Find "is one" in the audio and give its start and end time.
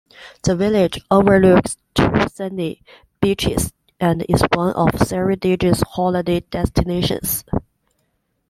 4.27-4.73